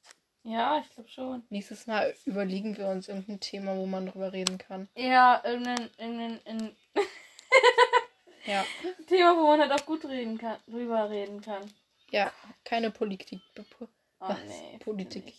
Ja, 0.44 0.80
ich 0.80 0.90
glaube 0.90 1.08
schon. 1.08 1.44
Nächstes 1.50 1.86
Mal 1.86 2.14
überlegen 2.24 2.76
wir 2.76 2.88
uns 2.88 3.08
irgendein 3.08 3.38
Thema, 3.40 3.76
wo 3.76 3.86
man 3.86 4.06
drüber 4.06 4.32
reden 4.32 4.58
kann. 4.58 4.88
Ja, 4.96 5.40
irgendein, 5.44 5.88
irgendein, 5.98 6.40
ein 6.46 6.76
Ja. 8.46 8.66
Thema, 9.06 9.36
wo 9.36 9.46
man 9.46 9.60
halt 9.60 9.72
auch 9.72 9.86
gut 9.86 10.04
reden 10.04 10.36
kann, 10.38 10.58
drüber 10.66 11.08
reden 11.10 11.40
kann. 11.40 11.72
Ja, 12.10 12.32
keine 12.64 12.90
Politik. 12.90 13.40
Po- 13.54 13.88
Oh 14.24 14.28
Was? 14.28 14.38
nee. 14.46 14.78
Politik. 14.78 15.32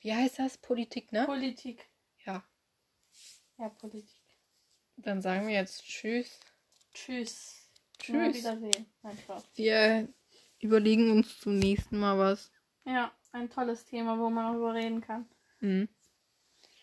Wie 0.00 0.12
heißt 0.14 0.38
das? 0.38 0.56
Politik, 0.58 1.12
ne? 1.12 1.24
Politik. 1.26 1.86
Ja. 2.24 2.42
Ja, 3.58 3.68
Politik. 3.68 4.18
Dann 4.96 5.20
sagen 5.20 5.46
wir 5.46 5.54
jetzt 5.54 5.84
Tschüss. 5.84 6.38
Tschüss. 6.94 7.68
Tschüss. 7.98 8.34
Wiedersehen. 8.36 8.86
Nein. 9.02 9.18
Wir 9.54 10.08
überlegen 10.60 11.10
uns 11.10 11.38
zum 11.40 11.58
nächsten 11.58 11.98
Mal 11.98 12.18
was. 12.18 12.50
Ja, 12.84 13.12
ein 13.32 13.50
tolles 13.50 13.84
Thema, 13.84 14.18
wo 14.18 14.30
man 14.30 14.52
darüber 14.52 14.74
reden 14.74 15.00
kann. 15.00 15.26
Hm. 15.60 15.88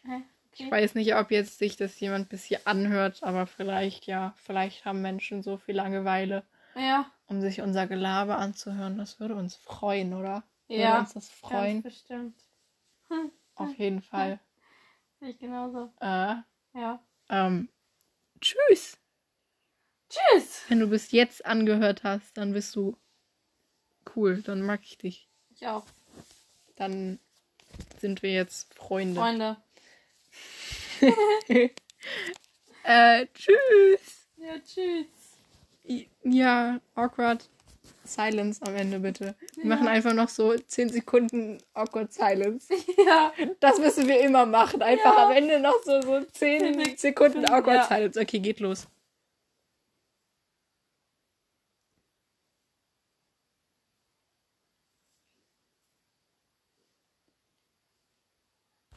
Hä? 0.04 0.22
Ich 0.54 0.62
Okay. 0.62 0.72
weiß 0.72 0.96
nicht, 0.96 1.16
ob 1.16 1.32
jetzt 1.32 1.58
sich 1.60 1.76
das 1.78 2.00
jemand 2.00 2.30
bis 2.30 2.44
hier 2.44 2.60
anhört, 2.66 3.24
aber 3.24 3.46
vielleicht 3.48 4.08
ja. 4.08 4.34
Vielleicht 4.38 4.84
haben 4.84 5.02
Menschen 5.02 5.42
so 5.44 5.58
viel 5.58 5.76
Langeweile, 5.76 6.44
Ja, 6.76 7.10
um 7.28 7.40
sich 7.40 7.62
unser 7.62 7.88
Gelaber 7.88 8.38
anzuhören. 8.40 8.98
Das 8.98 9.20
würde 9.20 9.36
uns 9.36 9.56
freuen, 9.56 10.14
oder? 10.14 10.44
Würde 10.68 10.82
ja. 10.82 11.00
uns 11.00 11.14
das 11.14 11.30
freuen? 11.30 11.84
Ganz 11.84 11.96
bestimmt. 11.96 12.36
Hm, 13.10 13.32
Auf 13.56 13.74
jeden 13.78 14.02
Fall. 14.02 14.40
sehe 15.20 15.30
ich 15.30 15.40
genauso. 15.40 15.94
Äh, 16.02 16.36
Ja. 16.74 17.00
ähm, 17.30 17.70
tschüss. 18.42 18.98
Tschüss. 20.10 20.64
Wenn 20.68 20.80
du 20.80 20.88
bis 20.88 21.12
jetzt 21.12 21.46
angehört 21.46 22.04
hast, 22.04 22.38
dann 22.38 22.54
bist 22.54 22.76
du 22.76 22.98
cool. 24.16 24.42
Dann 24.42 24.62
mag 24.62 24.82
ich 24.84 24.98
dich. 24.98 25.30
Ich 25.52 25.68
auch. 25.68 25.86
Dann 26.80 27.20
sind 28.00 28.24
wir 28.24 28.32
jetzt 28.32 28.74
Freunde. 28.74 29.20
Freunde. 29.22 29.58
Äh, 32.84 33.28
tschüss. 33.36 34.28
Ja, 34.38 34.54
tschüss. 34.66 35.06
Ja, 36.24 36.80
awkward 36.96 37.48
Silence 38.06 38.62
am 38.66 38.74
Ende 38.76 39.00
bitte. 39.00 39.36
Wir 39.56 39.64
Ja. 39.66 39.70
machen 39.76 39.88
einfach 39.88 40.14
noch 40.14 40.30
so 40.30 40.56
10 40.58 40.90
Sekunden 40.90 41.60
awkward 41.74 42.12
Silence. 42.14 42.74
Ja. 43.06 43.34
Das 43.60 43.78
müssen 43.80 44.08
wir 44.08 44.22
immer 44.22 44.46
machen. 44.46 44.82
Einfach 44.82 45.18
Ja. 45.18 45.28
am 45.28 45.34
Ende 45.36 45.60
noch 45.60 45.84
so, 45.84 46.02
so 46.02 46.22
10 46.24 46.32
Zehn 46.84 46.98
Sekunden 46.98 47.46
awkward 47.46 47.90
ja. 47.90 47.96
Silence. 47.96 48.20
Okay, 48.20 48.40
geht 48.40 48.60
los. 48.62 48.88